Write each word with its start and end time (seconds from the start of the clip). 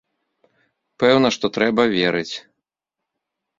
Пэўна, 1.03 1.29
што 1.37 1.45
трэба 1.59 1.87
верыць. 1.97 2.35